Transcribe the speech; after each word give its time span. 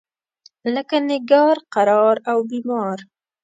لکه 0.73 0.97
نګار، 1.09 1.57
قرار 1.73 2.15
او 2.31 2.37
بیمار. 2.51 2.97